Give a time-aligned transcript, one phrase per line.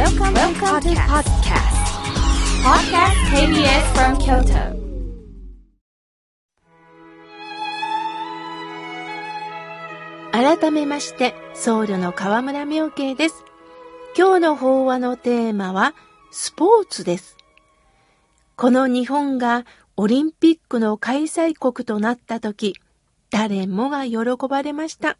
[0.00, 1.76] Welcome, Welcome to podcast.
[2.64, 4.80] Podcast KBS from Kyoto.
[10.32, 13.44] 改めまして、僧侶の河村明慶です。
[14.16, 15.92] 今日の法話のテーマは、
[16.30, 17.36] スポーツです。
[18.56, 19.66] この日本が
[19.98, 22.74] オリンピックの開催国となった時、
[23.28, 25.18] 誰もが喜ばれました。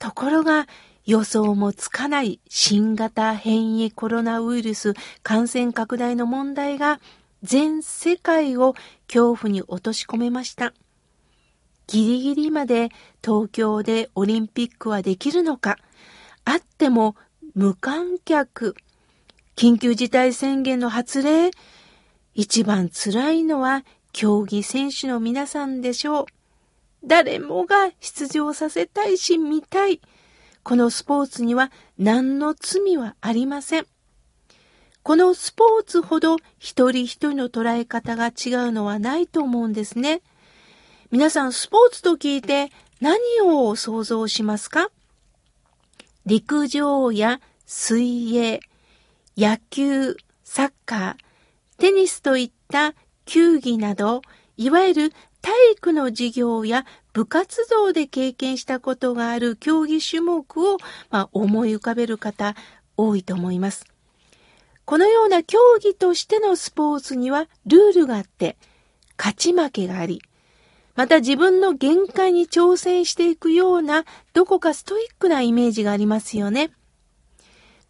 [0.00, 0.66] ところが、
[1.04, 7.00] 予想もつかない新型変異コロナウイルス感染拡大の問題が
[7.42, 8.74] 全世界を
[9.08, 10.72] 恐怖に落とし込めました。
[11.88, 12.90] ギリギリまで
[13.22, 15.76] 東京でオリンピックはできるのか、
[16.44, 17.16] あっても
[17.54, 18.76] 無観客、
[19.56, 21.50] 緊急事態宣言の発令、
[22.34, 26.26] 一番辛いのは競技選手の皆さんでしょう。
[27.04, 30.00] 誰もが出場させたいし見たい。
[30.62, 33.86] このスポーツには何の罪はありません。
[35.02, 40.22] このスポーツほど一人一人の捉え方が違うのはないと思うんですね。
[41.10, 44.90] 皆さんスポーツと聞いて何を想像しますか？
[46.24, 48.60] 陸上や水泳、
[49.36, 52.94] 野球、サッカー、テニスといった
[53.24, 54.22] 球技など、
[54.56, 60.78] いわゆる体育の授業や部活動で経験したことがある競技種目を、
[61.10, 62.54] ま、思い浮かべる方
[62.96, 63.86] 多いと思います。
[64.84, 68.56] このような競技としてのスポーツにはルールがあって、
[69.16, 70.22] 勝ち負けがあり、
[70.94, 76.70] また自分の限界に挑戦していくようなどこかストイックなイメージがありますよね。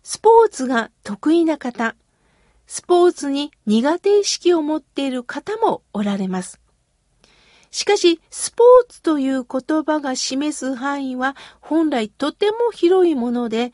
[0.02, 1.96] スポーツが得意な方、
[2.66, 6.61] スポーツに苦手意識を持っている方もおられます。
[7.72, 13.72] しかし、スポーツという言葉が示す範囲は本来とても広いもので、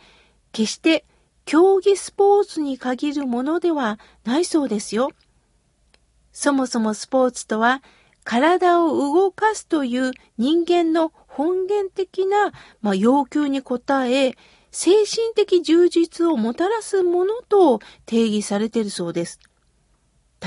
[0.53, 1.05] 決して
[1.45, 5.11] 競技スポーツに限るものではないそうですよ。
[6.33, 7.83] そもそもスポーツとは、
[8.23, 14.37] 体を動かすという人間の本源的な、まあ、要求に応え、
[14.71, 19.41] 精神的充実をもたらすものと定義されているそうです。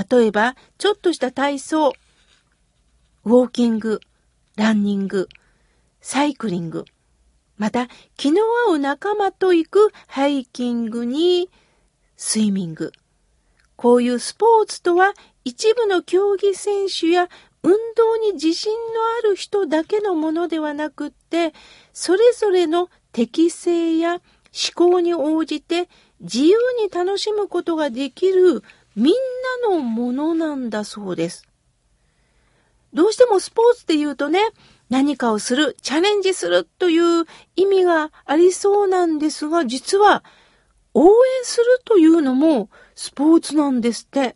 [0.10, 1.92] 例えば、ちょっとした体操、
[3.24, 4.02] ウォーキング、
[4.56, 5.30] ランニング、
[6.00, 6.86] サイクリング、
[7.56, 7.88] また
[8.18, 11.48] 気の合う仲間と行くハイキングに
[12.18, 12.92] スイミング。
[13.76, 15.14] こういうスポーツとは
[15.46, 17.30] 一部の競技選手や
[17.62, 18.80] 運動に自信の
[19.20, 21.54] ある人だけのものではなくって、
[21.94, 24.22] それぞれの適性や思
[24.74, 25.90] 考に応じて
[26.22, 28.64] 自由に楽しむことができる
[28.96, 29.14] みん
[29.62, 31.51] なのものなんだそうです。
[32.94, 34.40] どうしてもスポーツって言うとね、
[34.90, 37.26] 何かをする、チャレンジするという
[37.56, 40.24] 意味がありそうなんですが、実は
[40.94, 41.12] 応援
[41.44, 44.36] するというのもスポーツなんですって。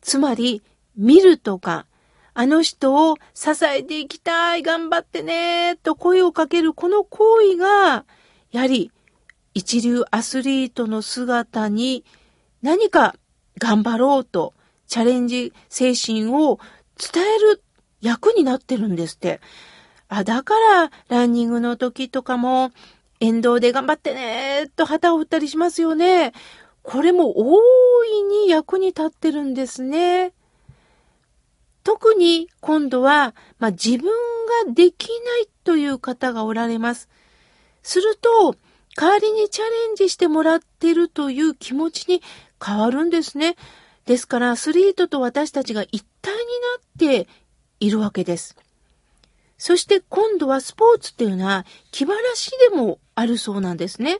[0.00, 0.62] つまり、
[0.96, 1.86] 見るとか、
[2.32, 8.04] あの人を支えていきたい、頑張ってね、と声をかけるこの行為が、
[8.50, 8.90] やはり
[9.52, 12.04] 一流アスリートの姿に
[12.62, 13.14] 何か
[13.58, 14.54] 頑張ろうと
[14.86, 16.58] チャレンジ精神を
[17.00, 17.62] 伝える
[18.00, 19.40] 役になってるんですって。
[20.08, 22.72] あ、だからランニングの時とかも
[23.20, 26.32] 沿道で頑張ってね、と旗を振ったりしますよね。
[26.82, 30.32] これも大いに役に立ってるんですね。
[31.84, 34.06] 特に今度は、まあ、自分
[34.66, 37.08] ができないという方がおられます。
[37.82, 38.56] すると、
[38.96, 42.22] 代わりにチャレンジしてもらってるという気持ちに
[42.62, 43.56] 変わるんですね。
[44.06, 46.38] ですから、アスリートと私たちが一体に
[47.08, 47.28] なって
[47.80, 48.56] いるわけです。
[49.58, 54.18] そして今度はスポーツっていうのは気晴らしでもあるそうなんですね。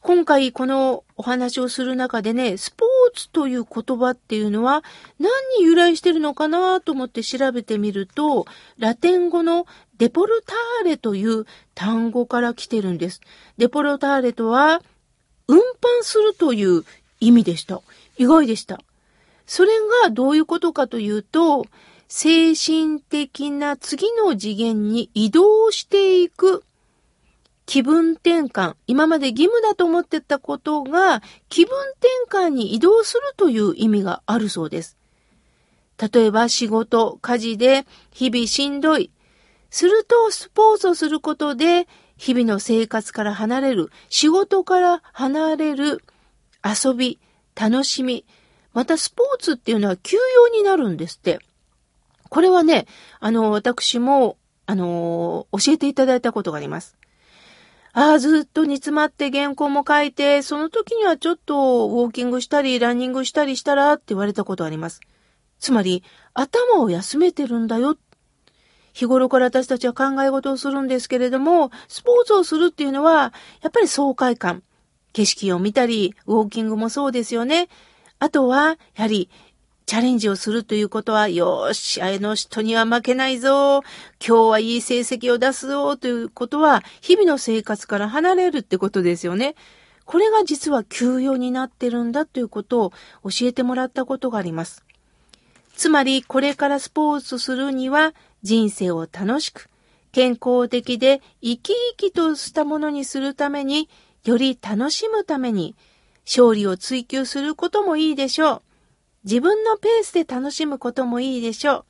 [0.00, 4.84] 今回このお話をする中でね、スポーツという言葉っていうのは
[5.18, 8.46] 何に由来してるのかなと思って調べてみると、
[8.78, 9.66] ラテン語の
[9.98, 11.44] デポルターレという
[11.74, 13.20] 単語から来てるんです。
[13.58, 14.80] デポルターレとは、
[15.48, 15.62] 運搬
[16.02, 16.84] するという
[17.26, 17.80] 意味でした。
[18.16, 18.80] 意外でした。
[19.46, 19.72] それ
[20.04, 21.66] がどういうことかというと、
[22.08, 26.62] 精神的な次の次元に移動していく
[27.66, 31.76] 気分転換、今まで義務だと思ってたことが気分
[32.28, 34.96] 転換に移動するという意味があるそうです。
[35.98, 39.10] 例えば仕事、家事で日々しんどい。
[39.68, 46.02] するとスポーツをすることで日々の生活から離れる、仕事から離れる、
[46.66, 47.18] 遊び、
[47.54, 48.24] 楽しみ、
[48.72, 51.38] またスポーツっていうのは休養になるんですって。
[52.28, 52.86] これはね、
[53.20, 54.36] あの、私も、
[54.66, 56.96] あの、教えていただいたことがあります。
[57.92, 65.00] ああ、ずっと煮詰まって原稿も書いて、その時にはちょっとウォーキングしたり、ランニングしたりしたらって言われたことあります。
[65.58, 66.02] つまり、
[66.34, 67.96] 頭を休めてるんだよ。
[68.92, 74.62] 日頃から私たちは考え事をするんですけれども、スポーツをするっていうのは、やっぱり爽快感。
[75.16, 77.70] 景色を見たり、ウォーキングもそうですよね。
[78.18, 79.30] あとは、やはり、
[79.86, 83.82] チャレンジをするということは、よし、あの人には負けないぞ、
[84.20, 89.54] 今日はいい成績を出すぞ、ということは、日々の生活から離れるってことですよね。
[90.04, 92.90] これが実は休養になってるんだということを
[93.24, 94.84] 教えてもらったことがあります。
[95.74, 98.12] つまり、これからスポーツするには、
[98.42, 99.70] 人生を楽しく、
[100.12, 103.88] 健康的で生き生きとしたものにするために、
[104.26, 105.76] より楽しむために、
[106.26, 108.62] 勝利を追求することもいいでしょう。
[109.24, 111.84] 自分のペースで楽しむこともいいでしょう。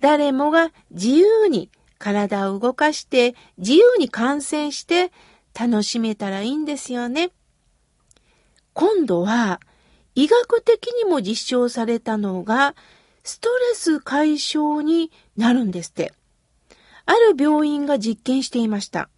[0.00, 5.12] 誰もが自由に体を動かして自由に観戦して
[5.58, 7.30] 楽しめたらいいんですよね。
[8.72, 9.60] 今度は
[10.14, 12.74] 医学的にも実証されたのが
[13.22, 16.12] ストレス解消になるんですって。
[17.06, 19.08] ある病院が実験していました。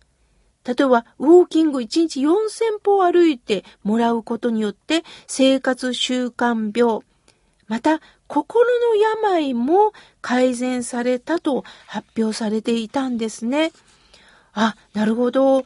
[0.66, 7.02] 例えば、ウォーキング1日4000歩歩いてもらうことによって、生活習慣病、
[7.68, 13.70] また、心の病も改善されたと発表されていたんですね。
[14.52, 15.64] あ、なるほど。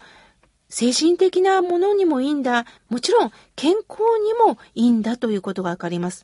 [0.69, 2.67] 精神的なものにもいいんだ。
[2.91, 6.23] もちろん健康にもいいんだということがわかります。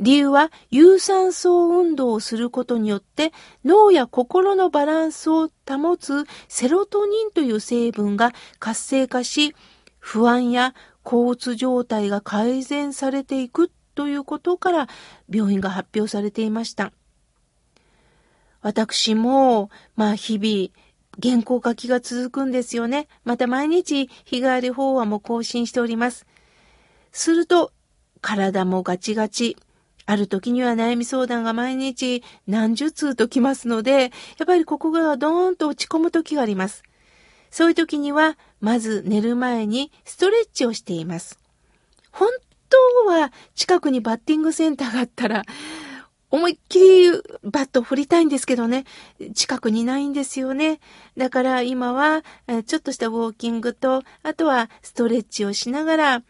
[0.00, 3.32] 理由は有酸素運動をすることによって
[3.64, 9.54] 脳や心のバランスを保つセロトニンという成分が活性化し
[9.98, 14.88] 不安や抗うつ状態が改善されていくということから
[15.28, 16.92] 病院が発表されていました。
[18.62, 20.70] 私も、まあ日々、
[21.22, 23.08] 原稿書きが続くんですよね。
[23.24, 26.26] また毎日日替わり法話も更新しております。
[27.12, 27.72] すると、
[28.20, 29.56] 体もガチガチ。
[30.10, 34.10] ある時には悩み相談が毎日何十通と来ますので、やっ
[34.44, 36.82] ぱりここがドーンと落ち込む時があります。
[37.52, 41.38] そういう時には、まず寝る前にストレッチをしています。
[42.10, 42.28] 本
[42.68, 45.44] 当は近くにバッティングセンターがあったら、
[46.28, 47.12] 思いっきり
[47.44, 48.86] バット振りたいんですけどね、
[49.34, 50.80] 近くにないんですよね。
[51.16, 52.24] だから今は、
[52.66, 56.22] ちょっとしたウォーキングと、あとはストレッチをしながら、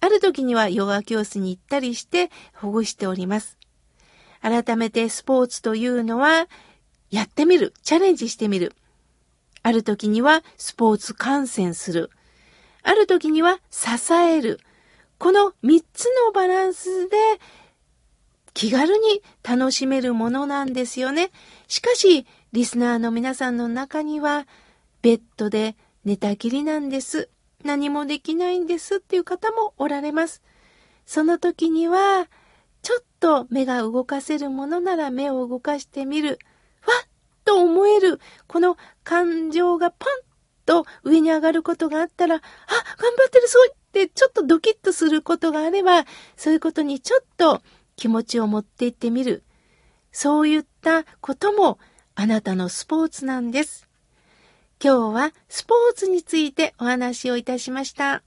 [0.00, 3.58] ある時にはヨガ教室に行ったりして保護しております。
[4.40, 6.48] 改めてスポーツというのは、
[7.10, 8.74] やってみる、チャレンジしてみる。
[9.62, 12.10] ある時にはスポーツ観戦する。
[12.82, 14.60] ある時には支える。
[15.18, 17.16] この3つのバランスで
[18.52, 21.30] 気軽に楽しめるものなんですよね。
[21.66, 24.46] しかし、リスナーの皆さんの中には、
[25.00, 27.30] ベッドで寝たきりなんです。
[27.64, 30.42] 何もできないんですっていう方もおられます。
[31.06, 32.28] その時には、
[32.82, 36.38] ちょっと目が動かせるものなら目を動かしてみる。
[36.86, 37.08] わっ
[37.44, 40.08] と思える、この感情がパン
[40.66, 42.46] と上に上がることがあったら、あ、頑
[43.16, 46.04] 張ってる、そうってちょっとドキッとすることがあれば、
[46.36, 47.62] そういうことにちょっと
[47.96, 49.42] 気持ちを持っていってみる。
[50.12, 51.78] そういったことも
[52.14, 53.88] あなたのスポーツなんです。
[54.84, 58.22] 今日はスポーツについてお話をいたしました。